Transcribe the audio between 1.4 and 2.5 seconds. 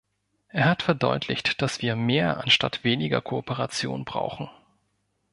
dass wir mehr